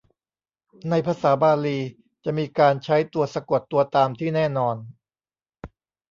[0.89, 1.79] ในภาษาบาลี
[2.23, 4.75] จะมีการใช้ตัวสะกดตัวตามที่แน่นอน